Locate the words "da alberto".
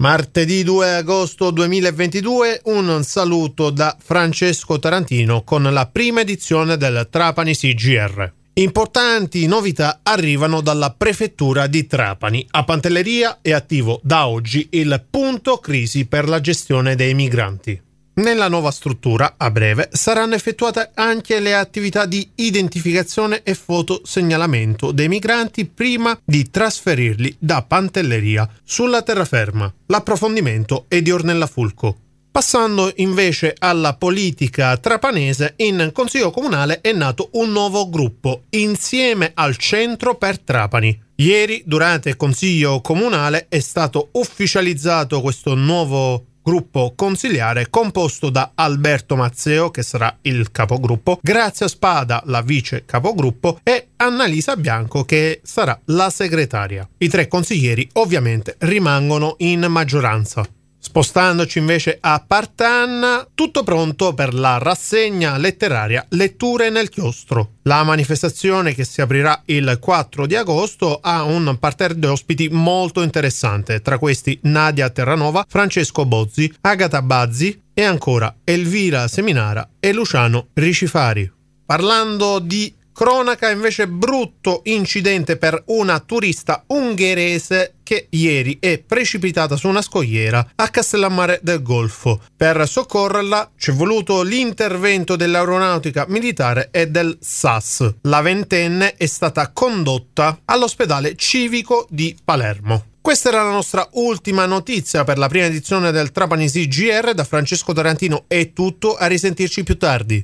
48.30-49.16